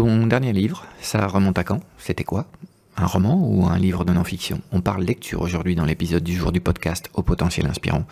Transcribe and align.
Ton 0.00 0.26
dernier 0.26 0.54
livre, 0.54 0.86
ça 1.02 1.26
remonte 1.26 1.58
à 1.58 1.62
quand? 1.62 1.80
C'était 1.98 2.24
quoi? 2.24 2.46
Un 2.96 3.04
roman 3.04 3.46
ou 3.46 3.66
un 3.66 3.76
livre 3.76 4.06
de 4.06 4.14
non-fiction? 4.14 4.62
On 4.72 4.80
parle 4.80 5.04
lecture 5.04 5.42
aujourd'hui 5.42 5.74
dans 5.74 5.84
l'épisode 5.84 6.24
du 6.24 6.34
jour 6.34 6.52
du 6.52 6.60
podcast 6.62 7.10
au 7.12 7.20
potentiel 7.20 7.66
inspirant. 7.66 8.06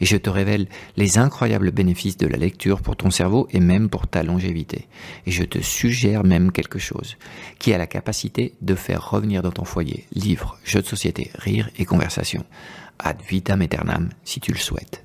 Et 0.00 0.04
je 0.04 0.16
te 0.16 0.28
révèle 0.28 0.66
les 0.96 1.16
incroyables 1.16 1.70
bénéfices 1.70 2.16
de 2.16 2.26
la 2.26 2.38
lecture 2.38 2.82
pour 2.82 2.96
ton 2.96 3.12
cerveau 3.12 3.46
et 3.52 3.60
même 3.60 3.88
pour 3.88 4.08
ta 4.08 4.24
longévité. 4.24 4.88
Et 5.26 5.30
je 5.30 5.44
te 5.44 5.60
suggère 5.60 6.24
même 6.24 6.50
quelque 6.50 6.80
chose 6.80 7.16
qui 7.60 7.72
a 7.72 7.78
la 7.78 7.86
capacité 7.86 8.54
de 8.60 8.74
faire 8.74 9.08
revenir 9.08 9.40
dans 9.40 9.52
ton 9.52 9.64
foyer 9.64 10.08
livres, 10.12 10.58
jeux 10.64 10.82
de 10.82 10.88
société, 10.88 11.30
rire 11.36 11.70
et 11.78 11.84
conversation. 11.84 12.44
Ad 12.98 13.22
vitam 13.30 13.62
aeternam 13.62 14.08
si 14.24 14.40
tu 14.40 14.50
le 14.50 14.58
souhaites. 14.58 15.04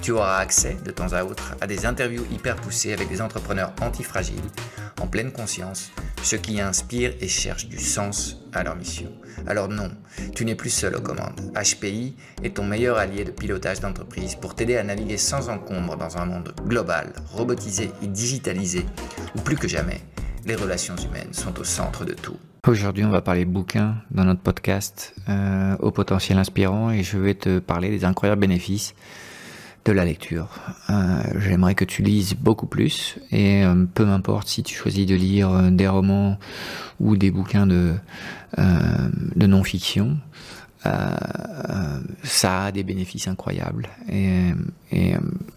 tu 0.00 0.12
auras 0.12 0.38
accès 0.38 0.76
de 0.84 0.90
temps 0.90 1.12
à 1.12 1.24
autre 1.24 1.54
à 1.60 1.66
des 1.66 1.86
interviews 1.86 2.24
hyper 2.32 2.56
poussées 2.56 2.92
avec 2.92 3.08
des 3.08 3.20
entrepreneurs 3.20 3.72
antifragiles, 3.82 4.40
en 5.00 5.06
pleine 5.06 5.32
conscience, 5.32 5.90
ceux 6.22 6.38
qui 6.38 6.60
inspirent 6.60 7.14
et 7.20 7.28
cherchent 7.28 7.68
du 7.68 7.78
sens 7.78 8.38
à 8.52 8.62
leur 8.62 8.76
mission. 8.76 9.10
Alors 9.46 9.68
non, 9.68 9.90
tu 10.34 10.44
n'es 10.44 10.54
plus 10.54 10.70
seul 10.70 10.96
aux 10.96 11.00
commandes. 11.00 11.40
HPI 11.54 12.16
est 12.42 12.56
ton 12.56 12.64
meilleur 12.64 12.98
allié 12.98 13.24
de 13.24 13.30
pilotage 13.30 13.80
d'entreprise 13.80 14.34
pour 14.34 14.54
t'aider 14.54 14.76
à 14.76 14.82
naviguer 14.82 15.16
sans 15.16 15.48
encombre 15.48 15.96
dans 15.96 16.16
un 16.16 16.24
monde 16.24 16.54
global, 16.66 17.12
robotisé 17.32 17.90
et 18.02 18.06
digitalisé, 18.06 18.86
où 19.36 19.40
plus 19.40 19.56
que 19.56 19.68
jamais, 19.68 20.00
les 20.46 20.54
relations 20.54 20.96
humaines 20.96 21.32
sont 21.32 21.58
au 21.58 21.64
centre 21.64 22.04
de 22.04 22.14
tout. 22.14 22.36
Aujourd'hui, 22.66 23.04
on 23.04 23.10
va 23.10 23.22
parler 23.22 23.46
bouquins 23.46 23.96
dans 24.10 24.24
notre 24.24 24.42
podcast 24.42 25.14
euh, 25.28 25.76
au 25.78 25.90
potentiel 25.90 26.38
inspirant 26.38 26.90
et 26.90 27.02
je 27.02 27.16
vais 27.16 27.34
te 27.34 27.58
parler 27.58 27.88
des 27.88 28.04
incroyables 28.04 28.40
bénéfices 28.40 28.94
de 29.84 29.92
la 29.92 30.04
lecture. 30.04 30.48
Euh, 30.90 31.22
J'aimerais 31.38 31.74
que 31.74 31.84
tu 31.84 32.02
lises 32.02 32.34
beaucoup 32.34 32.66
plus 32.66 33.18
et 33.32 33.64
euh, 33.64 33.86
peu 33.92 34.04
m'importe 34.04 34.48
si 34.48 34.62
tu 34.62 34.74
choisis 34.74 35.06
de 35.06 35.14
lire 35.14 35.50
euh, 35.50 35.70
des 35.70 35.88
romans 35.88 36.38
ou 36.98 37.16
des 37.16 37.30
bouquins 37.30 37.66
de, 37.66 37.94
non-fiction. 39.36 40.18
ça 40.84 42.64
a 42.64 42.72
des 42.72 42.82
bénéfices 42.82 43.28
incroyables 43.28 43.88
et 44.10 44.52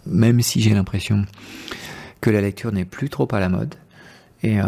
même 0.05 0.41
si 0.41 0.61
j'ai 0.61 0.73
l'impression 0.73 1.25
que 2.21 2.29
la 2.29 2.39
lecture 2.39 2.71
n'est 2.71 2.85
plus 2.85 3.09
trop 3.09 3.27
à 3.33 3.39
la 3.39 3.49
mode 3.49 3.75
et 4.43 4.59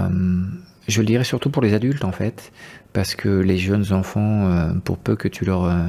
je 0.88 1.02
le 1.02 1.06
dirais 1.06 1.24
surtout 1.24 1.50
pour 1.50 1.62
les 1.62 1.74
adultes 1.74 2.04
en 2.04 2.12
fait, 2.12 2.52
parce 2.94 3.16
que 3.16 3.30
les 3.30 3.58
jeunes 3.58 3.92
enfants, 3.92 4.46
euh, 4.46 4.74
pour 4.84 4.98
peu 4.98 5.16
que 5.16 5.28
tu 5.28 5.46
leur, 5.46 5.66
euh, 5.66 5.88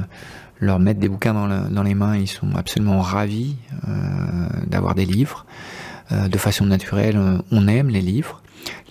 leur 0.59 0.79
mettes 0.79 0.99
des 0.99 1.09
bouquins 1.09 1.33
dans, 1.33 1.47
dans, 1.69 1.83
les 1.83 1.93
mains, 1.93 2.17
ils 2.17 2.27
sont 2.27 2.55
absolument 2.55 3.01
ravis 3.01 3.55
euh, 3.87 3.91
d'avoir 4.65 4.95
des 4.95 5.05
livres. 5.05 5.45
de 6.11 6.37
façon 6.37 6.65
naturelle, 6.65 7.19
on 7.51 7.67
aime 7.67 7.89
les 7.89 8.01
livres. 8.01 8.41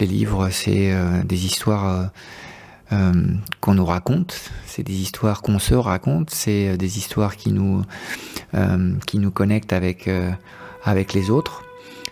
Les 0.00 0.06
livres, 0.06 0.50
c'est 0.50 0.94
des 1.24 1.46
histoires 1.46 2.10
qu'on 2.90 3.74
nous 3.74 3.84
raconte, 3.86 4.50
c'est 4.66 4.82
des 4.82 5.00
histoires 5.00 5.40
qu'on 5.40 5.58
se 5.58 5.74
raconte, 5.74 6.30
c'est 6.30 6.76
des 6.76 6.98
histoires 6.98 7.36
qui 7.36 7.52
nous, 7.52 7.82
qui 9.06 9.18
nous 9.18 9.30
connectent 9.30 9.72
avec, 9.72 10.10
avec 10.84 11.14
les 11.14 11.30
autres. 11.30 11.65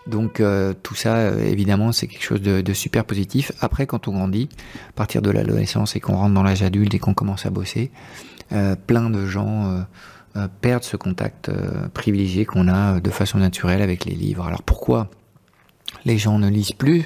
Donc 0.07 0.41
euh, 0.41 0.75
tout 0.83 0.95
ça, 0.95 1.17
euh, 1.17 1.39
évidemment, 1.45 1.93
c'est 1.93 2.07
quelque 2.07 2.25
chose 2.25 2.43
de, 2.43 2.73
super 2.73 3.05
positif. 3.05 3.53
Après, 3.61 3.87
quand 3.87 4.09
on 4.09 4.13
grandit, 4.13 4.49
à 4.91 4.93
partir 4.93 5.23
de 5.23 5.31
l'adolescence 5.31 5.97
et 5.97 6.01
qu'on 6.01 6.17
rentre 6.17 6.35
dans 6.35 6.43
l'âge 6.43 6.63
adulte 6.63 6.95
et 6.95 6.99
qu'on 6.99 7.15
commence 7.15 7.47
à 7.47 7.51
bosser, 7.51 7.91
euh, 8.53 8.77
plein 8.77 9.11
de 9.11 9.27
gens 9.27 9.85
perdent 10.61 10.83
ce 10.83 10.97
contact 10.97 11.49
privilégié 11.95 12.45
qu'on 12.45 12.67
a 12.67 12.99
de 12.99 13.11
façon 13.11 13.39
naturelle 13.39 13.81
avec 13.81 14.05
les 14.05 14.17
livres. 14.17 14.45
Alors 14.45 14.65
pourquoi 14.65 15.09
les 16.05 16.19
gens 16.19 16.41
ne 16.41 16.49
lisent 16.49 16.73
plus? 16.73 17.05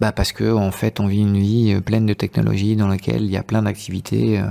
Bah 0.00 0.10
parce 0.10 0.32
que 0.32 0.52
en 0.52 0.72
fait 0.72 0.98
on 0.98 1.06
vit 1.06 1.20
une 1.20 1.38
vie 1.38 1.80
pleine 1.80 2.04
de 2.04 2.14
technologies 2.14 2.74
dans 2.74 2.88
laquelle 2.88 3.22
il 3.22 3.30
y 3.30 3.36
a 3.36 3.44
plein 3.44 3.62
d'activités 3.62 4.42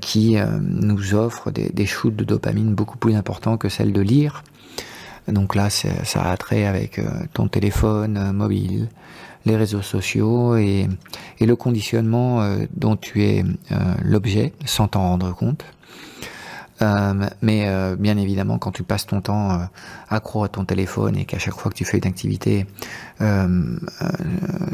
qui 0.00 0.38
nous 0.62 1.14
offrent 1.14 1.50
des, 1.50 1.68
des 1.68 1.84
shoots 1.84 2.16
de 2.16 2.24
dopamine 2.24 2.74
beaucoup 2.74 2.96
plus 2.96 3.14
importants 3.16 3.58
que 3.58 3.68
celles 3.68 3.92
de 3.92 4.00
lire. 4.00 4.42
Donc 5.28 5.54
là, 5.54 5.70
ça 5.70 6.22
a 6.22 6.36
trait 6.36 6.66
avec 6.66 6.98
euh, 6.98 7.04
ton 7.32 7.48
téléphone 7.48 8.16
euh, 8.16 8.32
mobile, 8.32 8.88
les 9.46 9.56
réseaux 9.56 9.82
sociaux 9.82 10.56
et, 10.56 10.88
le 11.40 11.56
conditionnement 11.56 12.42
euh, 12.42 12.64
dont 12.74 12.96
tu 12.96 13.22
es 13.24 13.44
l'objet 14.02 14.52
sans 14.64 14.88
t'en 14.88 15.02
rendre 15.02 15.34
compte. 15.34 15.64
mais 17.42 17.66
bien 17.98 18.16
évidemment, 18.16 18.58
quand 18.58 18.72
tu 18.72 18.82
passes 18.82 19.06
ton 19.06 19.20
temps 19.20 19.68
accro 20.08 20.44
à 20.44 20.48
ton 20.48 20.64
téléphone 20.64 21.16
et 21.16 21.24
qu'à 21.26 21.38
chaque 21.38 21.54
fois 21.54 21.70
que 21.70 21.76
tu 21.76 21.84
fais 21.84 21.98
une 21.98 22.06
activité, 22.06 22.66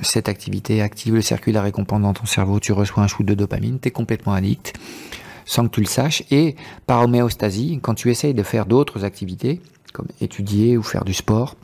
cette 0.03 0.29
activité 0.29 0.83
active 0.83 1.15
le 1.15 1.23
circuit 1.23 1.51
de 1.53 1.57
la 1.57 1.63
récompense 1.63 2.03
dans 2.03 2.15
ton 2.15 2.27
cerveau, 2.27 2.61
tu 2.61 2.73
reçois 2.73 3.03
un 3.03 3.09
shoot 3.09 3.27
de 3.27 3.35
dopamine, 3.35 3.81
tu 3.81 3.89
es 3.89 3.91
complètement 3.91 4.35
addict 4.35 4.75
sans 5.45 5.67
que 5.67 5.75
tu 5.75 5.81
le 5.81 5.87
saches. 5.87 6.23
Et 6.31 6.55
par 6.87 7.03
homéostasie, 7.03 7.81
quand 7.83 7.95
tu 7.95 8.11
essayes 8.11 8.35
de 8.35 8.43
faire 8.45 8.67
d'autres 8.67 9.05
activités, 9.05 9.61
comme 9.93 10.09
étudier 10.21 10.77
ou 10.77 10.83
faire 10.83 11.05
du 11.05 11.15
sport, 11.15 11.57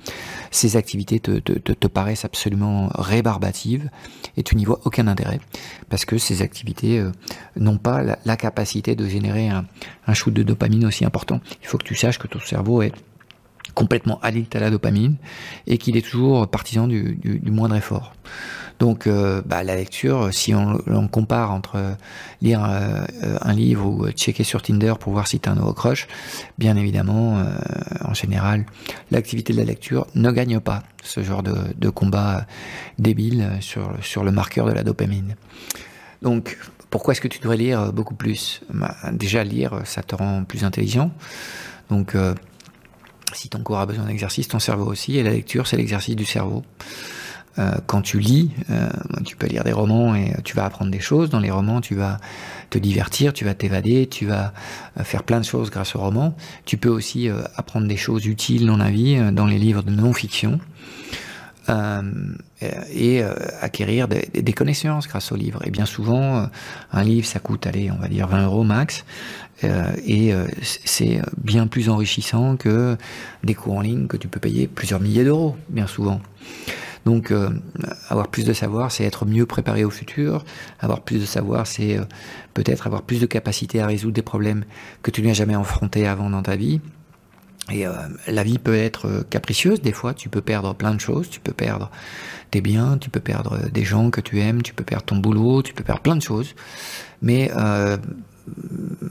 ces 0.50 0.76
activités 0.76 1.20
te, 1.20 1.86
paraissent 1.86 2.24
absolument 2.24 2.90
rébarbatives 2.94 3.90
et 4.36 4.42
tu 4.42 4.56
n'y 4.56 4.64
vois 4.64 4.80
aucun 4.84 5.06
intérêt 5.06 5.40
parce 5.88 6.04
que 6.04 6.18
ces 6.18 6.42
activités 6.42 6.98
euh, 6.98 7.12
n'ont 7.56 7.78
pas 7.78 8.02
la, 8.02 8.36
capacité 8.36 8.94
de 8.94 9.08
générer 9.08 9.48
un, 9.48 9.64
un 10.06 10.14
shoot 10.14 10.32
de 10.32 10.42
dopamine 10.42 10.84
aussi 10.84 11.04
important. 11.04 11.40
Il 11.62 11.68
faut 11.68 11.78
que 11.78 11.84
tu 11.84 11.94
saches 11.94 12.18
que 12.18 12.26
ton 12.26 12.40
cerveau 12.40 12.82
est 12.82 12.92
complètement 13.76 14.18
addict 14.22 14.56
à 14.56 14.58
la 14.58 14.70
dopamine 14.70 15.16
et 15.66 15.76
qu'il 15.76 15.96
est 15.96 16.02
toujours 16.04 16.48
partisan 16.48 16.88
du, 16.88 17.20
moindre 17.44 17.76
effort. 17.76 18.14
Donc 18.78 19.06
euh, 19.06 19.42
bah, 19.44 19.62
la 19.62 19.76
lecture, 19.76 20.32
si 20.32 20.54
on, 20.54 21.08
compare 21.08 21.52
entre 21.52 21.96
lire 22.42 22.64
euh, 22.64 23.04
un 23.40 23.52
livre 23.52 23.86
ou 23.86 24.10
checker 24.10 24.44
sur 24.44 24.62
Tinder 24.62 24.94
pour 24.98 25.12
voir 25.12 25.28
si 25.28 25.38
tu 25.40 25.48
as 25.48 25.52
un 25.52 25.56
nouveau 25.56 25.74
crush, 25.74 26.08
bien 26.58 26.76
évidemment, 26.76 27.38
euh, 27.38 27.44
en 28.02 28.14
général, 28.14 28.64
l'activité 29.10 29.52
de 29.52 29.58
la 29.58 29.64
lecture 29.64 30.06
ne 30.14 30.30
gagne 30.30 30.58
pas 30.58 30.82
ce 31.02 31.22
genre 31.22 31.42
de, 31.42 31.54
de 31.76 31.88
combat 31.90 32.46
débile 32.98 33.50
sur, 33.60 33.92
sur 34.02 34.24
le 34.24 34.32
marqueur 34.32 34.66
de 34.66 34.72
la 34.72 34.82
dopamine. 34.82 35.36
Donc 36.22 36.58
pourquoi 36.88 37.12
est-ce 37.12 37.20
que 37.20 37.28
tu 37.28 37.40
devrais 37.40 37.58
lire 37.58 37.92
beaucoup 37.92 38.14
plus? 38.14 38.62
Bah, 38.72 38.96
Déjà 39.12 39.44
lire, 39.44 39.82
ça 39.84 40.02
te 40.02 40.14
rend 40.14 40.44
plus 40.44 40.64
intelligent. 40.64 41.10
Donc 41.90 42.16
si 43.36 43.48
ton 43.48 43.60
corps 43.60 43.80
a 43.80 43.86
besoin 43.86 44.06
d'exercice, 44.06 44.48
ton 44.48 44.58
cerveau 44.58 44.86
aussi, 44.86 45.18
et 45.18 45.22
la 45.22 45.30
lecture, 45.30 45.66
c'est 45.66 45.76
l'exercice 45.76 46.16
du 46.16 46.24
cerveau. 46.24 46.62
Euh, 47.58 47.72
quand 47.86 48.02
tu 48.02 48.18
lis, 48.18 48.50
euh, 48.70 48.88
tu 49.24 49.34
peux 49.34 49.46
lire 49.46 49.64
des 49.64 49.72
romans 49.72 50.14
et 50.14 50.34
tu 50.44 50.54
vas 50.54 50.66
apprendre 50.66 50.90
des 50.90 51.00
choses. 51.00 51.30
Dans 51.30 51.40
les 51.40 51.50
romans, 51.50 51.80
tu 51.80 51.94
vas 51.94 52.18
te 52.68 52.78
divertir, 52.78 53.32
tu 53.32 53.44
vas 53.46 53.54
t'évader, 53.54 54.06
tu 54.08 54.26
vas 54.26 54.52
euh, 55.00 55.04
faire 55.04 55.22
plein 55.22 55.40
de 55.40 55.44
choses 55.44 55.70
grâce 55.70 55.96
aux 55.96 56.00
romans. 56.00 56.36
Tu 56.66 56.76
peux 56.76 56.90
aussi 56.90 57.30
apprendre 57.56 57.86
des 57.86 57.96
choses 57.96 58.26
utiles 58.26 58.66
dans 58.66 58.76
la 58.76 58.90
vie, 58.90 59.18
dans 59.32 59.46
les 59.46 59.58
livres 59.58 59.82
de 59.82 59.90
non-fiction. 59.90 60.60
Et 61.68 63.22
acquérir 63.60 64.08
des, 64.08 64.52
connaissances 64.52 65.08
grâce 65.08 65.32
au 65.32 65.36
livre. 65.36 65.60
Et 65.64 65.70
bien 65.70 65.86
souvent, 65.86 66.48
un 66.92 67.02
livre, 67.04 67.26
ça 67.26 67.38
coûte, 67.38 67.66
allez, 67.66 67.90
on 67.90 67.96
va 67.96 68.08
dire 68.08 68.28
20 68.28 68.46
euros 68.46 68.64
max. 68.64 69.04
et 69.62 70.32
c'est 70.62 71.20
bien 71.36 71.66
plus 71.66 71.88
enrichissant 71.88 72.56
que 72.56 72.96
des 73.44 73.54
cours 73.54 73.76
en 73.76 73.80
ligne 73.80 74.06
que 74.06 74.16
tu 74.16 74.28
peux 74.28 74.40
payer 74.40 74.66
plusieurs 74.68 75.00
milliers 75.00 75.24
d'euros, 75.24 75.56
bien 75.68 75.86
souvent. 75.86 76.20
Donc, 77.06 77.30
euh, 77.30 77.50
avoir 78.08 78.26
plus 78.26 78.44
de 78.44 78.52
savoir, 78.52 78.90
c'est 78.90 79.04
être 79.04 79.26
mieux 79.26 79.46
préparé 79.46 79.84
au 79.84 79.90
futur. 79.90 80.44
Avoir 80.80 81.02
plus 81.02 81.20
de 81.20 81.24
savoir, 81.24 81.68
c'est 81.68 81.96
euh, 81.96 82.02
peut-être 82.52 82.88
avoir 82.88 83.02
plus 83.02 83.20
de 83.20 83.26
capacité 83.26 83.80
à 83.80 83.86
résoudre 83.86 84.14
des 84.14 84.22
problèmes 84.22 84.64
que 85.02 85.12
tu 85.12 85.22
n'as 85.22 85.32
jamais 85.32 85.54
affrontés 85.54 86.08
avant 86.08 86.28
dans 86.28 86.42
ta 86.42 86.56
vie. 86.56 86.80
Et 87.70 87.86
euh, 87.86 87.92
la 88.28 88.42
vie 88.44 88.58
peut 88.58 88.76
être 88.76 89.24
capricieuse, 89.28 89.80
des 89.80 89.92
fois, 89.92 90.14
tu 90.14 90.28
peux 90.28 90.40
perdre 90.40 90.74
plein 90.74 90.94
de 90.94 91.00
choses, 91.00 91.28
tu 91.28 91.40
peux 91.40 91.52
perdre 91.52 91.90
tes 92.50 92.60
biens, 92.60 92.96
tu 92.98 93.10
peux 93.10 93.20
perdre 93.20 93.68
des 93.70 93.84
gens 93.84 94.10
que 94.10 94.20
tu 94.20 94.40
aimes, 94.40 94.62
tu 94.62 94.72
peux 94.72 94.84
perdre 94.84 95.04
ton 95.04 95.16
boulot, 95.16 95.62
tu 95.62 95.74
peux 95.74 95.82
perdre 95.82 96.02
plein 96.02 96.16
de 96.16 96.22
choses. 96.22 96.54
Mais 97.22 97.50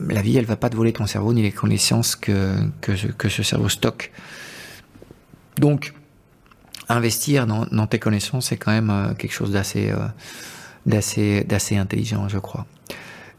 la 0.09 0.21
vie, 0.21 0.37
elle 0.37 0.45
va 0.45 0.55
pas 0.55 0.69
te 0.69 0.75
voler 0.75 0.93
ton 0.93 1.05
cerveau 1.05 1.33
ni 1.33 1.41
les 1.41 1.51
connaissances 1.51 2.15
que, 2.15 2.55
que, 2.81 3.29
ce 3.29 3.43
cerveau 3.43 3.69
stocke. 3.69 4.11
Donc, 5.57 5.93
investir 6.89 7.47
dans, 7.47 7.87
tes 7.87 7.99
connaissances, 7.99 8.47
c'est 8.47 8.57
quand 8.57 8.71
même 8.71 8.89
euh, 8.89 9.13
quelque 9.13 9.31
chose 9.31 9.51
d'assez, 9.51 9.89
euh, 9.89 10.07
d'assez, 10.85 11.43
d'assez 11.43 11.77
intelligent, 11.77 12.27
je 12.29 12.37
crois. 12.37 12.65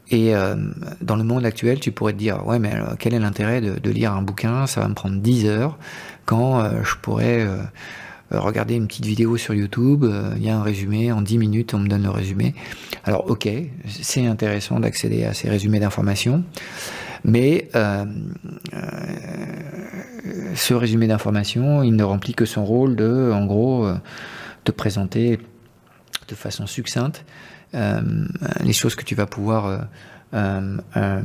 Et 0.09 0.35
euh, 0.35 0.55
dans 1.01 1.15
le 1.15 1.23
monde 1.23 1.45
actuel, 1.45 1.79
tu 1.79 1.91
pourrais 1.91 2.13
te 2.13 2.17
dire, 2.17 2.45
ouais, 2.47 2.59
mais 2.59 2.73
quel 2.99 3.13
est 3.13 3.19
l'intérêt 3.19 3.61
de, 3.61 3.89
lire 3.91 4.13
un 4.13 4.21
bouquin? 4.21 4.67
Ça 4.67 4.81
va 4.81 4.87
me 4.87 4.93
prendre 4.93 5.17
10 5.17 5.45
heures, 5.47 5.77
quand 6.25 6.63
je 6.83 6.95
pourrais 7.01 7.45
regarder 8.31 8.75
une 8.75 8.87
petite 8.87 9.05
vidéo 9.05 9.37
sur 9.37 9.53
YouTube, 9.53 10.05
il 10.35 10.43
y 10.43 10.49
a 10.49 10.57
un 10.57 10.63
résumé, 10.63 11.11
en 11.11 11.21
10 11.21 11.37
minutes, 11.37 11.73
on 11.73 11.79
me 11.79 11.87
donne 11.87 12.03
le 12.03 12.09
résumé. 12.09 12.55
Alors, 13.03 13.29
ok, 13.29 13.49
c'est 13.87 14.25
intéressant 14.25 14.79
d'accéder 14.79 15.25
à 15.25 15.33
ces 15.33 15.49
résumés 15.49 15.79
d'informations, 15.79 16.43
mais 17.23 17.69
euh, 17.75 18.05
euh, 18.73 20.55
ce 20.55 20.73
résumé 20.73 21.07
d'informations, 21.07 21.83
il 21.83 21.95
ne 21.95 22.03
remplit 22.03 22.33
que 22.33 22.45
son 22.45 22.65
rôle 22.65 22.95
de, 22.95 23.31
en 23.33 23.45
gros, 23.45 23.85
euh, 23.85 23.95
de 24.65 24.71
présenter 24.71 25.39
de 26.27 26.35
façon 26.35 26.67
succincte 26.67 27.25
les 27.73 28.73
choses 28.73 28.95
que 28.95 29.03
tu 29.03 29.15
vas 29.15 29.25
pouvoir 29.25 29.87
euh, 30.33 30.77
euh, 30.97 31.21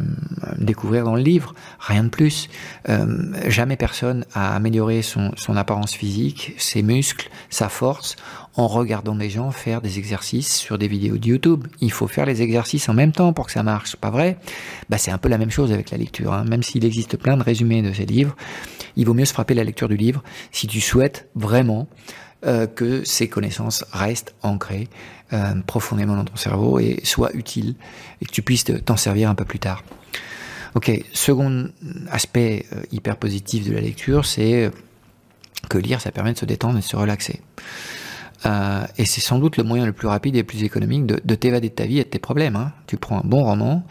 découvrir 0.58 1.02
dans 1.04 1.16
le 1.16 1.22
livre, 1.22 1.54
rien 1.80 2.04
de 2.04 2.08
plus. 2.08 2.48
Euh, 2.88 3.32
jamais 3.48 3.76
personne 3.76 4.24
a 4.32 4.54
amélioré 4.54 5.02
son, 5.02 5.32
son, 5.34 5.56
apparence 5.56 5.92
physique, 5.92 6.54
ses 6.56 6.82
muscles, 6.82 7.28
sa 7.50 7.68
force, 7.68 8.14
en 8.54 8.68
regardant 8.68 9.16
des 9.16 9.28
gens 9.28 9.50
faire 9.50 9.80
des 9.80 9.98
exercices 9.98 10.54
sur 10.54 10.78
des 10.78 10.86
vidéos 10.86 11.18
de 11.18 11.26
YouTube. 11.26 11.66
Il 11.80 11.90
faut 11.90 12.06
faire 12.06 12.26
les 12.26 12.42
exercices 12.42 12.88
en 12.88 12.94
même 12.94 13.10
temps 13.10 13.32
pour 13.32 13.46
que 13.46 13.52
ça 13.52 13.64
marche, 13.64 13.96
pas 13.96 14.10
vrai? 14.10 14.36
Bah, 14.88 14.98
C'est 14.98 15.10
un 15.10 15.18
peu 15.18 15.28
la 15.28 15.38
même 15.38 15.50
chose 15.50 15.72
avec 15.72 15.90
la 15.90 15.98
lecture. 15.98 16.32
Hein. 16.32 16.44
Même 16.44 16.62
s'il 16.62 16.84
existe 16.84 17.16
plein 17.16 17.36
de 17.36 17.42
résumés 17.42 17.82
de 17.82 17.92
ces 17.92 18.06
livres, 18.06 18.36
il 18.94 19.04
vaut 19.04 19.14
mieux 19.14 19.24
se 19.24 19.32
frapper 19.32 19.54
la 19.54 19.64
lecture 19.64 19.88
du 19.88 19.96
livre 19.96 20.22
si 20.52 20.68
tu 20.68 20.80
souhaites 20.80 21.28
vraiment 21.34 21.88
euh, 22.44 22.66
que 22.66 23.04
ces 23.04 23.28
connaissances 23.28 23.84
restent 23.92 24.34
ancrées 24.42 24.88
euh, 25.32 25.54
profondément 25.64 26.16
dans 26.16 26.24
ton 26.24 26.34
cerveau 26.34 26.80
et 26.80 26.98
soient 27.04 27.32
utiles 27.34 27.76
et 28.20 28.24
que 28.24 28.32
tu 28.32 28.42
puisses 28.42 28.64
t'en 28.84 28.96
servir 28.96 29.30
un 29.30 29.36
peu 29.36 29.44
plus 29.44 29.60
tard. 29.60 29.84
Ok, 30.74 30.90
second 31.12 31.68
aspect 32.10 32.66
euh, 32.72 32.82
hyper 32.90 33.16
positif 33.16 33.68
de 33.68 33.72
la 33.72 33.80
lecture, 33.80 34.26
c'est 34.26 34.72
que 35.68 35.78
lire, 35.78 36.00
ça 36.00 36.10
permet 36.10 36.32
de 36.32 36.38
se 36.38 36.44
détendre 36.44 36.78
et 36.78 36.80
de 36.80 36.84
se 36.84 36.96
relaxer. 36.96 37.40
et 38.44 39.04
c'est 39.04 39.20
sans 39.20 39.38
doute 39.38 39.56
le 39.56 39.62
moyen 39.62 39.86
le 39.86 39.92
plus 39.92 40.08
rapide 40.08 40.34
et 40.34 40.38
le 40.40 40.44
plus 40.44 40.64
économique 40.64 41.06
de, 41.06 41.34
t'évader 41.36 41.68
de 41.68 41.74
ta 41.74 41.86
vie 41.86 42.00
et 42.00 42.04
de 42.04 42.08
tes 42.08 42.18
problèmes. 42.18 42.56
Hein. 42.56 42.72
Tu 42.88 42.96
prends 42.96 43.18
un 43.18 43.24
bon 43.24 43.44
roman, 43.44 43.86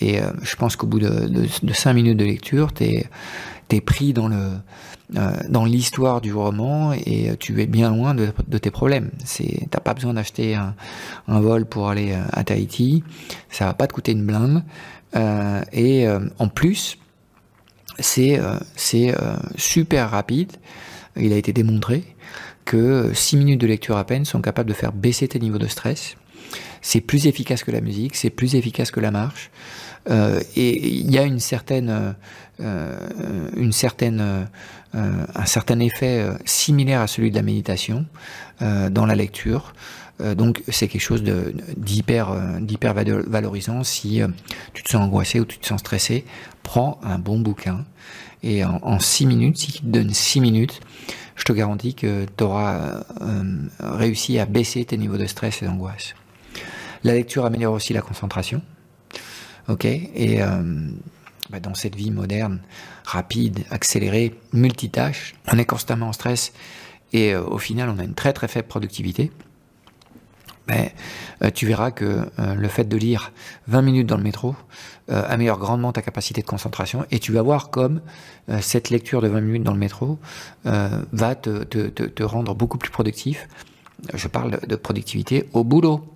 et 0.00 0.18
je 0.42 0.56
pense 0.56 0.74
qu'au 0.74 0.88
bout 0.88 0.98
de, 0.98 1.28
de, 1.28 1.72
5 1.72 1.92
minutes 1.92 2.18
de 2.18 2.24
lecture, 2.24 2.74
tu 2.74 2.82
es, 2.82 3.06
es, 3.70 3.80
pris 3.80 4.12
dans 4.12 4.28
le, 4.28 4.52
euh, 5.16 5.32
dans 5.48 5.64
l'histoire 5.64 6.20
du 6.20 6.32
roman 6.32 6.92
et 6.92 7.36
tu 7.38 7.60
es 7.60 7.66
bien 7.66 7.90
loin 7.90 8.14
de, 8.14 8.58
tes 8.58 8.70
problèmes. 8.70 9.10
C'est, 9.24 9.68
t'as 9.70 9.80
pas 9.80 9.94
besoin 9.94 10.14
d'acheter 10.14 10.54
un, 10.54 10.74
vol 11.28 11.66
pour 11.66 11.88
aller 11.88 12.12
euh, 12.12 12.22
à 12.32 12.42
Tahiti, 12.42 13.04
ça 13.50 13.66
va 13.66 13.74
pas 13.74 13.86
te 13.86 13.92
coûter 13.92 14.12
une 14.12 14.24
blinde. 14.24 14.62
Euh, 15.14 15.62
et 15.72 16.06
en 16.38 16.48
plus, 16.48 16.98
c'est 17.98 18.40
c'est 18.74 19.14
super 19.56 20.10
rapide. 20.10 20.52
Il 21.16 21.32
a 21.32 21.36
été 21.36 21.52
démontré 21.52 22.02
que 22.64 23.12
6 23.14 23.36
minutes 23.36 23.60
de 23.60 23.66
lecture 23.66 23.96
à 23.96 24.04
peine 24.04 24.24
sont 24.24 24.40
capables 24.40 24.68
de 24.68 24.74
faire 24.74 24.92
baisser 24.92 25.28
tes 25.28 25.38
niveaux 25.38 25.58
de 25.58 25.68
stress. 25.68 26.16
C'est 26.86 27.00
plus 27.00 27.26
efficace 27.26 27.64
que 27.64 27.70
la 27.70 27.80
musique, 27.80 28.14
c'est 28.14 28.28
plus 28.28 28.54
efficace 28.56 28.90
que 28.90 29.00
la 29.00 29.10
marche. 29.10 29.50
et 30.10 30.88
il 30.88 31.10
y 31.10 31.16
a 31.18 31.22
une 31.22 31.40
certaine, 31.40 32.14
une 32.58 33.72
certaine 33.72 34.46
euh, 34.94 35.26
un 35.34 35.46
certain 35.46 35.80
effet 35.80 36.20
euh, 36.20 36.34
similaire 36.44 37.00
à 37.00 37.08
celui 37.08 37.30
de 37.30 37.34
la 37.34 37.42
méditation 37.42 38.06
euh, 38.62 38.90
dans 38.90 39.06
la 39.06 39.16
lecture. 39.16 39.74
donc 40.36 40.62
c'est 40.68 40.86
quelque 40.86 41.02
chose 41.02 41.24
d'hyper 41.76 42.26
d'hyper 42.60 42.94
valorisant 42.94 43.82
si 43.82 44.20
tu 44.72 44.82
te 44.84 44.90
sens 44.90 45.02
angoissé 45.02 45.40
ou 45.40 45.44
tu 45.44 45.58
te 45.58 45.66
sens 45.66 45.80
stressé. 45.80 46.24
Prends 46.62 47.00
un 47.02 47.18
bon 47.18 47.40
bouquin 47.40 47.84
et 48.44 48.64
en, 48.64 49.00
six 49.00 49.26
minutes, 49.26 49.58
si 49.58 49.72
tu 49.72 49.80
te 49.80 49.86
donnes 49.86 50.14
six 50.14 50.40
minutes, 50.40 50.80
je 51.34 51.42
te 51.42 51.52
garantis 51.52 51.94
que 51.94 52.26
tu 52.36 52.44
auras 52.44 53.02
réussi 53.80 54.38
à 54.38 54.46
baisser 54.46 54.84
tes 54.84 54.96
niveaux 54.96 55.18
de 55.18 55.26
stress 55.26 55.62
et 55.62 55.66
d'angoisse. 55.66 56.14
La 57.04 57.14
lecture 57.14 57.44
améliore 57.44 57.74
aussi 57.74 57.92
la 57.92 58.02
concentration. 58.02 58.62
Ok 59.68 59.84
Et 59.84 60.40
bah, 61.50 61.60
dans 61.60 61.74
cette 61.74 61.94
vie 61.94 62.10
moderne, 62.10 62.60
rapide, 63.04 63.64
accélérée, 63.70 64.34
multitâche, 64.52 65.34
on 65.52 65.58
est 65.58 65.66
constamment 65.66 66.08
en 66.08 66.12
stress 66.12 66.52
et 67.12 67.34
euh, 67.34 67.44
au 67.44 67.58
final 67.58 67.88
on 67.90 67.98
a 67.98 68.04
une 68.04 68.14
très 68.14 68.32
très 68.32 68.48
faible 68.48 68.66
productivité. 68.66 69.30
Mais 70.66 70.94
euh, 71.42 71.50
tu 71.50 71.66
verras 71.66 71.90
que 71.90 72.26
euh, 72.38 72.54
le 72.54 72.68
fait 72.68 72.84
de 72.84 72.96
lire 72.96 73.32
20 73.68 73.82
minutes 73.82 74.06
dans 74.06 74.16
le 74.16 74.22
métro 74.22 74.56
améliore 75.08 75.58
grandement 75.58 75.92
ta 75.92 76.00
capacité 76.00 76.40
de 76.40 76.46
concentration 76.46 77.04
et 77.10 77.18
tu 77.18 77.30
vas 77.30 77.42
voir 77.42 77.68
comme 77.68 78.00
cette 78.62 78.88
lecture 78.88 79.20
de 79.20 79.28
20 79.28 79.42
minutes 79.42 79.62
dans 79.62 79.74
le 79.74 79.78
métro 79.78 80.18
va 80.64 81.34
te, 81.34 81.62
te, 81.64 81.88
te, 81.88 82.22
rendre 82.22 82.54
beaucoup 82.54 82.78
plus 82.78 82.90
productif. 82.90 83.46
Je 84.14 84.28
parle 84.28 84.60
de 84.66 84.76
productivité 84.76 85.46
au 85.52 85.62
boulot. 85.62 86.13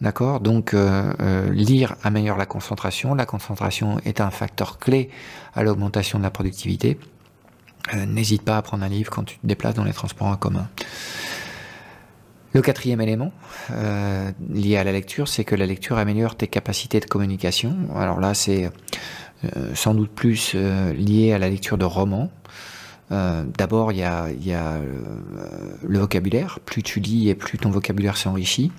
D'accord? 0.00 0.40
Donc, 0.40 0.72
euh, 0.72 1.12
euh, 1.20 1.52
lire 1.52 1.96
améliore 2.02 2.38
la 2.38 2.46
concentration. 2.46 3.14
La 3.14 3.26
concentration 3.26 3.98
est 4.06 4.20
un 4.20 4.30
facteur 4.30 4.78
clé 4.78 5.10
à 5.54 5.62
l'augmentation 5.62 6.18
de 6.18 6.24
la 6.24 6.30
productivité. 6.30 6.98
Euh, 7.94 8.06
n'hésite 8.06 8.42
pas 8.42 8.56
à 8.56 8.62
prendre 8.62 8.82
un 8.82 8.88
livre 8.88 9.10
quand 9.10 9.24
tu 9.24 9.38
te 9.38 9.46
déplaces 9.46 9.74
dans 9.74 9.84
les 9.84 9.92
transports 9.92 10.28
en 10.28 10.36
commun. 10.36 10.68
Le 12.52 12.62
quatrième 12.62 13.00
élément 13.00 13.32
lié 14.52 14.76
à 14.76 14.82
la 14.82 14.90
lecture, 14.90 15.28
c'est 15.28 15.44
que 15.44 15.54
la 15.54 15.66
lecture 15.66 15.98
améliore 15.98 16.34
tes 16.34 16.48
capacités 16.48 16.98
de 16.98 17.04
communication. 17.04 17.76
Alors 17.94 18.18
là, 18.18 18.34
c'est 18.34 18.72
sans 19.74 19.94
doute 19.94 20.10
plus 20.10 20.56
lié 20.56 21.32
à 21.32 21.38
la 21.38 21.48
lecture 21.48 21.78
de 21.78 21.84
romans. 21.84 22.28
D'abord, 23.08 23.92
il 23.92 23.98
y 23.98 24.02
a, 24.02 24.30
y 24.32 24.52
a 24.52 24.78
le 25.86 25.98
vocabulaire. 26.00 26.58
Plus 26.66 26.82
tu 26.82 26.98
lis 26.98 27.28
et 27.28 27.36
plus 27.36 27.56
ton 27.56 27.70
vocabulaire 27.70 28.16
s'enrichit. 28.16 28.72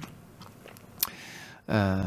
Euh, 1.70 2.02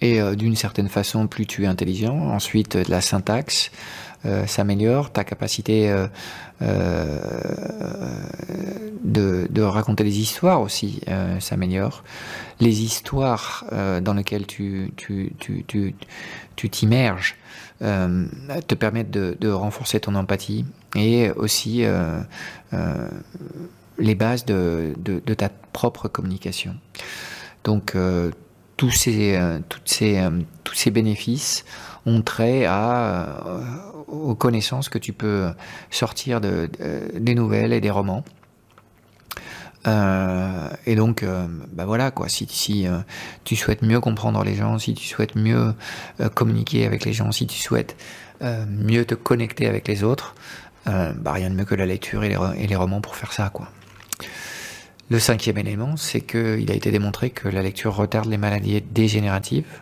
et 0.00 0.20
euh, 0.20 0.34
d'une 0.34 0.56
certaine 0.56 0.88
façon, 0.88 1.26
plus 1.26 1.46
tu 1.46 1.64
es 1.64 1.66
intelligent. 1.66 2.16
Ensuite, 2.16 2.74
la 2.88 3.00
syntaxe 3.00 3.70
euh, 4.24 4.46
s'améliore, 4.46 5.10
ta 5.10 5.24
capacité 5.24 5.92
de, 9.04 9.62
raconter 9.62 10.04
des 10.04 10.20
histoires 10.20 10.60
aussi 10.60 11.00
s'améliore. 11.40 12.04
Les 12.60 12.82
histoires 12.82 13.64
dans 13.70 14.14
lesquelles 14.14 14.46
tu, 14.46 14.92
t'immerges 16.70 17.36
te 17.80 18.74
permettent 18.74 19.10
de, 19.10 19.50
renforcer 19.50 20.00
ton 20.00 20.14
empathie 20.14 20.66
et 20.94 21.30
aussi 21.30 21.84
les 23.98 24.14
bases 24.14 24.44
de, 24.44 24.94
de, 24.98 25.34
ta 25.34 25.48
propre 25.72 26.08
communication. 26.08 26.76
Donc, 27.64 27.96
tous 28.80 28.90
ces, 28.90 29.36
euh, 29.36 29.58
euh, 30.00 30.40
tous 30.64 30.74
ces 30.74 30.90
bénéfices 30.90 31.66
ont 32.06 32.22
trait 32.22 32.62
euh, 32.64 33.26
aux 34.08 34.34
connaissances 34.34 34.88
que 34.88 34.96
tu 34.96 35.12
peux 35.12 35.50
sortir 35.90 36.40
de, 36.40 36.70
des 37.14 37.34
nouvelles 37.34 37.74
et 37.74 37.82
des 37.82 37.90
romans. 37.90 38.24
et 39.84 40.96
donc, 40.96 41.26
bah 41.72 41.84
voilà 41.84 42.10
quoi. 42.10 42.30
Si, 42.30 42.46
tu 43.44 43.56
souhaites 43.56 43.82
mieux 43.82 44.00
comprendre 44.00 44.42
les 44.44 44.54
gens, 44.54 44.78
si 44.78 44.94
tu 44.94 45.06
souhaites 45.06 45.36
mieux 45.36 45.74
communiquer 46.34 46.86
avec 46.86 47.04
les 47.04 47.12
gens, 47.12 47.32
si 47.32 47.46
tu 47.46 47.58
souhaites 47.58 47.96
mieux 48.40 49.04
te 49.04 49.14
connecter 49.14 49.66
avec 49.66 49.88
les 49.88 50.04
autres, 50.04 50.34
bah 50.86 51.32
rien 51.32 51.50
de 51.50 51.54
mieux 51.54 51.66
que 51.66 51.74
la 51.74 51.86
lecture 51.86 52.24
et 52.24 52.30
les, 52.30 52.38
et 52.56 52.66
les 52.66 52.76
romans 52.76 53.02
pour 53.02 53.14
faire 53.14 53.34
ça 53.34 53.50
quoi. 53.50 53.68
Le 55.10 55.18
cinquième 55.18 55.58
élément, 55.58 55.96
c'est 55.96 56.20
qu'il 56.20 56.70
a 56.70 56.74
été 56.74 56.92
démontré 56.92 57.30
que 57.30 57.48
la 57.48 57.62
lecture 57.62 57.96
retarde 57.96 58.26
les 58.26 58.38
maladies 58.38 58.80
dégénératives. 58.80 59.80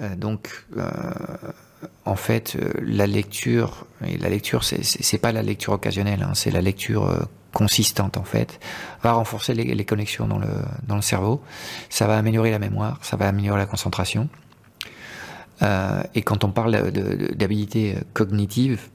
Euh, 0.00 0.16
donc, 0.16 0.64
euh, 0.76 0.90
en 2.04 2.16
fait, 2.16 2.56
euh, 2.56 2.72
la 2.82 3.06
lecture, 3.06 3.86
et 4.04 4.18
la 4.18 4.28
lecture, 4.28 4.64
c'est 4.64 5.18
pas 5.18 5.30
la 5.30 5.42
lecture 5.42 5.72
occasionnelle, 5.72 6.24
hein, 6.24 6.32
c'est 6.34 6.50
la 6.50 6.62
lecture 6.62 7.28
consistante 7.52 8.16
en 8.16 8.24
fait, 8.24 8.58
va 9.04 9.12
renforcer 9.12 9.54
les, 9.54 9.84
connexions 9.84 10.26
dans 10.26 10.38
le, 10.38 10.48
dans 10.88 10.96
le 10.96 11.02
cerveau, 11.02 11.40
ça 11.88 12.08
va 12.08 12.18
améliorer 12.18 12.50
la 12.50 12.58
mémoire, 12.58 12.98
ça 13.02 13.16
va 13.16 13.28
améliorer 13.28 13.58
la 13.58 13.66
concentration. 13.66 14.28
et 15.62 16.22
quand 16.22 16.42
on 16.42 16.50
parle 16.50 16.90
d'habilité 16.90 17.94
cognitive, 18.12 18.88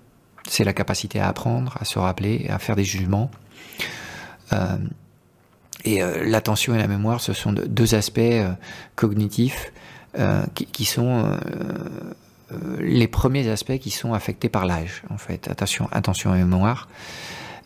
c'est 0.50 0.66
la 0.66 0.74
capacité 0.74 1.22
à 1.22 1.30
apprendre, 1.30 1.78
à 1.80 1.86
se 1.86 1.98
rappeler, 2.00 2.48
à 2.50 2.60
faire 2.60 2.76
des 2.76 2.84
jugements. 2.84 3.32
Et 5.86 6.02
euh, 6.02 6.24
l'attention 6.26 6.76
et 6.76 6.78
la 6.78 6.88
mémoire, 6.88 7.22
ce 7.22 7.34
sont 7.34 7.54
deux 7.54 7.96
aspects 7.96 8.20
euh, 8.20 8.52
cognitifs 8.96 9.72
euh, 10.18 10.44
qui, 10.56 10.66
qui, 10.66 10.86
sont 10.86 11.38
les 12.80 13.08
premiers 13.08 13.48
aspects 13.48 13.78
qui 13.78 13.92
sont 13.92 14.14
affectés 14.14 14.50
par 14.50 14.66
l'âge, 14.66 15.04
en 15.10 15.18
fait. 15.18 15.48
Attention, 15.50 15.88
attention 15.92 16.34
et 16.34 16.40
mémoire. 16.40 16.90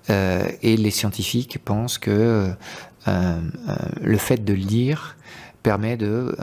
et 0.10 0.78
les 0.78 0.92
scientifiques 0.92 1.58
pensent 1.64 1.98
que 1.98 2.52
le 3.08 4.18
fait 4.18 4.44
de 4.44 4.54
lire 4.54 5.16
permet 5.64 5.96
de 5.96 6.36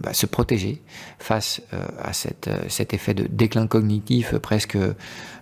bah, 0.00 0.12
se 0.12 0.26
protéger 0.26 0.82
face 1.18 1.62
à 2.02 2.12
cette, 2.12 2.50
cet 2.68 2.92
effet 2.92 3.14
de 3.14 3.26
déclin 3.26 3.66
cognitif 3.66 4.36
presque 4.36 4.76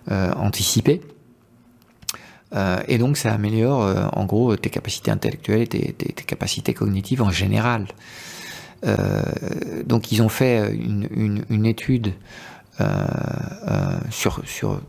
anticipé. 0.09 1.01
Euh, 2.53 2.81
et 2.87 2.97
donc 2.97 3.17
ça 3.17 3.33
améliore 3.33 3.83
euh, 3.83 4.05
en 4.13 4.25
gros 4.25 4.55
tes 4.55 4.69
capacités 4.69 5.11
intellectuelles 5.11 5.63
et 5.63 5.67
tes, 5.67 6.13
capacités 6.23 6.73
cognitives 6.73 7.21
en 7.21 7.31
général. 7.31 7.87
Euh, 8.85 9.23
donc 9.85 10.11
ils 10.11 10.21
ont 10.21 10.29
fait 10.29 10.73
une, 10.73 11.65
étude 11.65 12.13
sur, 14.11 14.41
sur 14.45 14.81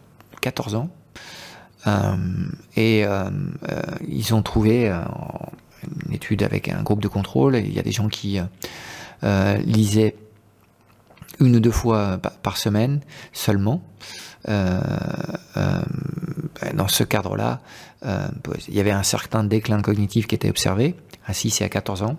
14 0.42 0.74
ans 0.74 0.90
et 2.76 3.04
ils 4.08 4.34
ont 4.34 4.42
trouvé 4.42 4.88
une 4.88 6.12
étude 6.12 6.42
avec 6.42 6.68
un 6.68 6.82
groupe 6.82 7.00
de 7.00 7.08
contrôle. 7.08 7.56
Il 7.56 7.72
y 7.72 7.78
a 7.78 7.82
des 7.82 7.92
gens 7.92 8.08
qui 8.08 8.38
lisaient 9.22 10.16
une 11.40 11.56
ou 11.56 11.60
deux 11.60 11.70
fois 11.70 12.18
par 12.42 12.56
semaine 12.56 13.00
seulement. 13.32 13.82
Euh, 14.48 14.80
euh, 15.56 15.80
dans 16.74 16.88
ce 16.88 17.02
cadre-là, 17.02 17.60
euh, 18.04 18.28
il 18.68 18.74
y 18.74 18.80
avait 18.80 18.92
un 18.92 19.02
certain 19.02 19.42
déclin 19.44 19.82
cognitif 19.82 20.26
qui 20.26 20.34
était 20.34 20.48
observé 20.48 20.94
à 21.26 21.32
6 21.32 21.60
et 21.60 21.64
à 21.64 21.68
14 21.68 22.02
ans. 22.02 22.16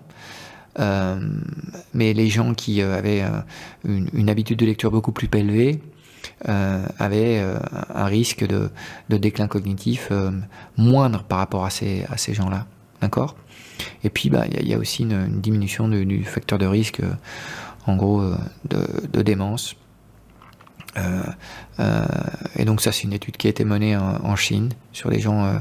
mais 1.94 2.12
les 2.12 2.28
gens 2.28 2.54
qui 2.54 2.82
avaient 2.82 3.24
une, 3.84 4.30
habitude 4.30 4.58
de 4.58 4.66
lecture 4.66 4.90
beaucoup 4.90 5.12
plus 5.12 5.28
élevée 5.32 5.80
avaient 6.44 7.42
un 7.94 8.04
risque 8.04 8.46
de, 8.46 8.70
déclin 9.08 9.48
cognitif 9.48 10.12
moindre 10.76 11.24
par 11.24 11.38
rapport 11.38 11.64
à 11.64 11.70
ces, 11.70 12.06
gens-là. 12.28 12.66
D'accord? 13.00 13.34
Et 14.04 14.10
puis, 14.10 14.28
bah, 14.28 14.44
il 14.46 14.68
y, 14.68 14.74
a 14.74 14.78
aussi 14.78 15.02
une, 15.02 15.40
diminution 15.40 15.88
du 15.88 16.22
facteur 16.24 16.58
de 16.58 16.66
risque, 16.66 17.00
en 17.88 17.96
gros, 17.96 18.22
de, 18.64 18.86
de 19.12 19.22
démence. 19.22 19.74
Euh, 20.96 21.22
euh, 21.80 22.04
et 22.56 22.64
donc 22.64 22.80
ça, 22.80 22.92
c'est 22.92 23.04
une 23.04 23.12
étude 23.12 23.36
qui 23.36 23.46
a 23.46 23.50
été 23.50 23.64
menée 23.64 23.96
en, 23.96 24.36
Chine 24.36 24.70
sur 24.92 25.10
des 25.10 25.20
gens 25.20 25.60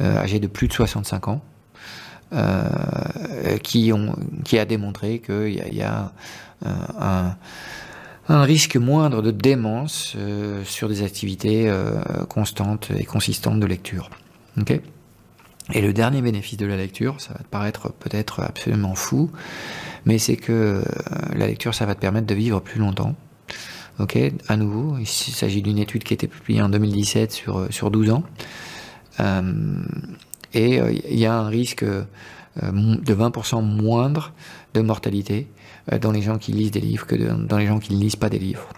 euh, 0.00 0.18
âgés 0.18 0.40
de 0.40 0.46
plus 0.46 0.68
de 0.68 0.72
65 0.72 1.28
ans. 1.28 1.40
qui, 3.62 3.92
a 4.58 4.64
démontré 4.64 5.20
qu'il 5.20 5.74
y 5.74 5.82
a, 5.82 6.12
un, 6.98 7.36
risque 8.28 8.76
moindre 8.76 9.22
de 9.22 9.30
démence 9.30 10.16
sur 10.64 10.88
des 10.88 11.02
activités 11.02 11.72
constantes 12.28 12.90
et 12.96 13.04
consistantes 13.04 13.60
de 13.60 13.66
lecture. 13.66 14.10
Et 15.72 15.80
le 15.80 15.92
dernier 15.92 16.22
bénéfice 16.22 16.56
de 16.56 16.66
la 16.66 16.76
lecture, 16.76 17.20
ça 17.20 17.32
va 17.32 17.40
te 17.40 17.48
paraître 17.48 17.92
peut-être 17.92 18.40
absolument 18.40 18.94
fou, 18.94 19.30
mais 20.04 20.18
c'est 20.18 20.36
que 20.36 20.82
la 21.34 21.46
lecture, 21.46 21.74
ça 21.74 21.86
va 21.86 21.94
te 21.94 22.00
permettre 22.00 22.26
de 22.26 22.34
vivre 22.34 22.60
plus 22.60 22.80
longtemps. 22.80 23.14
Ok, 23.98 24.16
à 24.46 24.56
nouveau, 24.56 24.96
il 24.98 25.06
s'agit 25.06 25.60
d'une 25.60 25.78
étude 25.78 26.04
qui 26.04 26.12
a 26.12 26.14
été 26.14 26.28
publiée 26.28 26.62
en 26.62 26.68
2017 26.68 27.32
sur, 27.32 27.58
euh, 27.58 27.66
sur 27.70 27.90
12 27.90 28.10
ans. 28.10 28.22
Euh, 29.18 29.82
et 30.54 30.80
euh, 30.80 30.92
il 30.92 31.18
y 31.18 31.26
a 31.26 31.34
un 31.34 31.48
risque 31.48 31.84
de 31.84 33.14
20% 33.14 33.62
moindre 33.62 34.32
de 34.74 34.80
mortalité 34.80 35.48
dans 36.00 36.10
les 36.10 36.22
gens 36.22 36.38
qui 36.38 36.52
lisent 36.52 36.72
des 36.72 36.80
livres 36.80 37.06
que 37.06 37.14
dans 37.14 37.56
les 37.56 37.66
gens 37.66 37.78
qui 37.78 37.94
ne 37.94 38.00
lisent 38.00 38.16
pas 38.16 38.28
des 38.28 38.38
livres. 38.38 38.68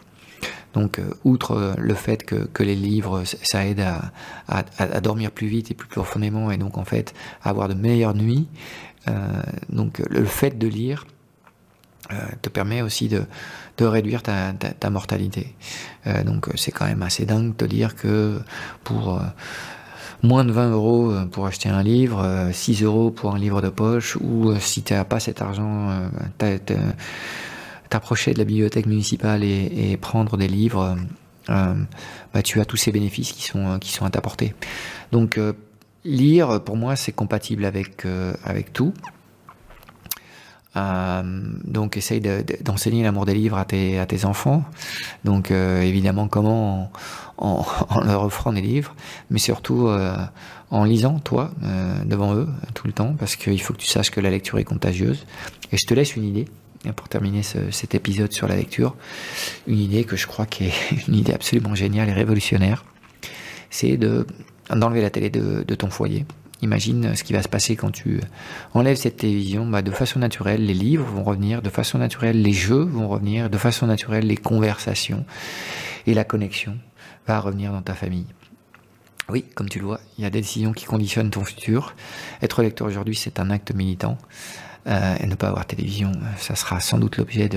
Donc, 0.74 1.00
outre 1.24 1.74
le 1.78 1.94
fait 1.94 2.24
que, 2.24 2.62
les 2.62 2.76
livres, 2.76 3.24
ça 3.24 3.66
aide 3.66 3.84
à, 4.48 5.00
dormir 5.00 5.30
plus 5.30 5.48
vite 5.48 5.70
et 5.70 5.74
plus 5.74 5.88
profondément, 5.88 6.50
et 6.50 6.56
donc 6.56 6.78
en 6.78 6.84
fait 6.84 7.14
avoir 7.42 7.68
de 7.68 7.74
meilleures 7.74 8.14
nuits, 8.14 8.48
donc 9.68 10.00
le 10.08 10.24
fait 10.24 10.58
de 10.58 10.68
lire 10.68 11.06
te 12.42 12.48
permet 12.48 12.82
aussi 12.82 13.08
de, 13.08 13.24
réduire 13.78 14.22
ta, 14.22 14.52
ta, 14.52 14.90
mortalité. 14.90 15.54
Euh, 16.06 16.22
donc 16.22 16.48
euh, 16.48 16.52
c'est 16.56 16.70
quand 16.70 16.84
même 16.84 17.02
assez 17.02 17.24
dingue 17.24 17.56
de 17.56 17.66
dire 17.66 17.96
que 17.96 18.38
pour 18.84 19.14
euh, 19.14 19.22
moins 20.22 20.44
de 20.44 20.52
20 20.52 20.70
euros 20.72 21.14
pour 21.30 21.46
acheter 21.46 21.70
un 21.70 21.82
livre, 21.82 22.50
6 22.52 22.82
euros 22.82 23.10
pour 23.10 23.34
un 23.34 23.38
livre 23.38 23.62
de 23.62 23.70
poche, 23.70 24.16
ou 24.16 24.54
si 24.58 24.82
tu 24.82 24.92
n'as 24.92 25.04
pas 25.04 25.18
cet 25.18 25.40
argent, 25.40 26.10
t'approcher 27.90 28.32
de 28.32 28.38
la 28.38 28.44
bibliothèque 28.44 28.87
municipale 28.87 29.44
et, 29.44 29.99
prendre 30.00 30.37
des 30.37 30.49
livres, 30.49 30.97
bah, 31.49 32.42
tu 32.42 32.61
as 32.61 32.64
tous 32.64 32.76
ces 32.76 32.92
bénéfices 32.92 33.32
qui 33.32 33.42
sont, 33.42 33.78
sont 33.82 34.04
à 34.06 34.11
t'apporter. 34.11 34.54
Donc 35.12 35.38
lire, 36.04 36.62
pour 36.62 36.76
moi, 36.76 36.97
c'est 36.97 37.12
compatible 37.12 37.64
avec, 37.64 38.06
tout. 38.73 38.94
Euh, 40.76 41.23
donc 41.64 41.97
essaye 41.97 42.20
d'enseigner 42.20 43.02
l'amour 43.02 43.26
des 43.26 43.35
livres 43.35 43.59
à 43.59 43.64
tes, 43.64 44.25
enfants. 44.25 44.64
Donc 45.25 45.50
euh, 45.50 45.82
évidemment 45.82 46.28
comment 46.28 46.92
en, 47.38 47.66
en, 47.88 48.00
leur 48.02 48.23
offrant 48.23 48.52
des 48.52 48.61
livres, 48.61 48.94
mais 49.30 49.38
surtout 49.38 49.88
euh, 49.88 50.16
en 50.70 50.85
lisant 50.85 51.18
toi 51.18 51.50
devant 52.04 52.35
eux 52.35 52.49
tout 52.75 52.87
le 52.87 52.92
temps, 52.92 53.14
parce 53.18 53.37
qu'il 53.37 53.61
faut 53.61 53.73
que 53.73 53.78
tu 53.78 53.88
saches 53.88 54.11
que 54.11 54.20
la 54.20 54.30
lecture 54.30 54.59
est 54.59 54.64
contagieuse. 54.64 55.26
Et 55.73 55.76
je 55.76 55.87
te 55.87 55.94
laisse 55.94 56.16
une 56.16 56.25
idée 56.25 56.47
pour 56.96 57.08
terminer 57.08 57.42
ce, 57.42 57.70
cet 57.70 57.94
épisode 57.94 58.32
sur 58.32 58.49
la 58.49 58.56
lecture, 58.56 58.96
une 59.66 59.78
idée 59.78 60.04
que 60.04 60.16
je 60.16 60.26
crois 60.26 60.46
qui 60.46 60.64
est 60.64 60.75
une 61.08 61.14
idée 61.14 61.32
absolument 61.32 61.75
géniale 61.75 62.08
et 62.08 62.12
révolutionnaire, 62.12 62.84
c'est 63.70 63.96
de 63.96 64.26
d'enlever 64.70 65.02
la 65.02 65.10
télé 65.10 65.30
de, 65.30 65.64
de 65.66 65.75
ton 65.75 65.90
foyer 65.90 66.25
Imagine 66.62 67.16
ce 67.16 67.25
qui 67.25 67.32
va 67.32 67.42
se 67.42 67.49
passer 67.49 67.75
quand 67.75 67.90
tu 67.90 68.20
enlèves 68.75 68.96
cette 68.96 69.16
télévision. 69.18 69.66
Bah, 69.66 69.80
de 69.80 69.90
façon 69.90 70.18
naturelle, 70.18 70.66
les 70.66 70.75
livres 70.75 71.06
vont 71.06 71.25
revenir, 71.25 71.62
de 71.62 71.70
façon 71.70 71.99
naturelle, 71.99 72.42
les 72.42 72.52
jeux 72.52 72.82
vont 72.82 73.08
revenir, 73.08 73.49
de 73.49 73.56
façon 73.56 73.87
naturelle, 73.87 74.26
les 74.26 74.37
conversations 74.37 75.25
et 76.06 76.12
la 76.12 76.25
connexion 76.25 76.76
va 77.26 77.40
revenir 77.40 77.72
dans 77.72 77.82
ta 77.82 77.94
famille. 77.94 78.26
Oui, 79.30 79.44
comme 79.54 79.68
tu 79.68 79.78
le 79.78 79.87
vois, 79.87 80.00
il 80.18 80.25
y 80.25 80.26
a 80.26 80.30
des 80.30 80.40
décisions 80.40 80.72
qui 80.72 80.84
conditionnent 80.84 81.30
ton 81.30 81.44
futur. 81.44 81.94
Être 82.42 82.62
lecteur 82.62 82.87
aujourd'hui, 82.87 83.14
c'est 83.14 83.40
un 83.40 83.49
acte 83.49 83.72
militant. 83.72 84.18
Euh, 84.87 85.16
et 85.20 85.26
ne 85.26 85.34
pas 85.34 85.49
avoir 85.49 85.66
télévision, 85.66 86.12
ça 86.38 86.54
sera 86.54 86.80
sans 86.80 86.99
doute 86.99 87.18
l'objet 87.18 87.50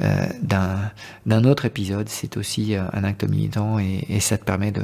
euh, 0.00 0.26
d'un 0.42 1.44
autre 1.44 1.66
épisode. 1.66 2.08
C'est 2.08 2.36
aussi 2.38 2.74
euh, 2.74 2.84
un 2.94 3.04
acte 3.04 3.24
militant 3.24 3.78
et, 3.78 4.06
et 4.08 4.20
ça 4.20 4.38
te 4.38 4.44
permet 4.44 4.70
de, 4.70 4.82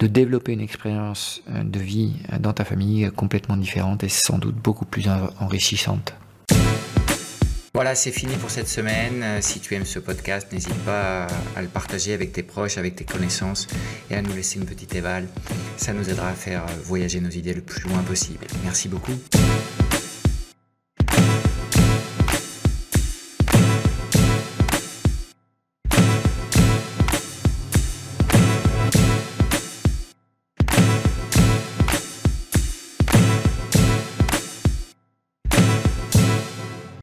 de 0.00 0.06
développer 0.06 0.52
une 0.52 0.60
expérience 0.60 1.42
de 1.48 1.78
vie 1.78 2.14
dans 2.40 2.52
ta 2.52 2.64
famille 2.64 3.10
complètement 3.16 3.56
différente 3.56 4.04
et 4.04 4.08
sans 4.08 4.38
doute 4.38 4.56
beaucoup 4.56 4.84
plus 4.84 5.08
enrichissante. 5.40 6.14
Voilà, 7.72 7.94
c'est 7.94 8.12
fini 8.12 8.36
pour 8.36 8.50
cette 8.50 8.68
semaine. 8.68 9.24
Si 9.40 9.58
tu 9.60 9.74
aimes 9.74 9.84
ce 9.84 9.98
podcast, 9.98 10.52
n'hésite 10.52 10.78
pas 10.84 11.26
à 11.56 11.62
le 11.62 11.68
partager 11.68 12.12
avec 12.12 12.32
tes 12.32 12.44
proches, 12.44 12.78
avec 12.78 12.94
tes 12.94 13.04
connaissances 13.04 13.66
et 14.10 14.14
à 14.14 14.22
nous 14.22 14.32
laisser 14.32 14.60
une 14.60 14.66
petite 14.66 14.94
éval. 14.94 15.26
Ça 15.76 15.92
nous 15.92 16.08
aidera 16.08 16.28
à 16.28 16.34
faire 16.34 16.64
voyager 16.84 17.20
nos 17.20 17.30
idées 17.30 17.54
le 17.54 17.62
plus 17.62 17.88
loin 17.88 17.98
possible. 18.02 18.46
Merci 18.62 18.88
beaucoup. 18.88 19.14